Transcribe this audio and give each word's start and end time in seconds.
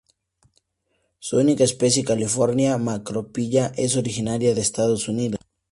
Su 1.19 1.37
única 1.37 1.63
especie: 1.63 2.03
"California 2.03 2.75
macrophylla" 2.79 3.71
es 3.77 3.97
originaria 3.97 4.55
de 4.55 4.61
Estados 4.61 5.07
Unidos. 5.07 5.39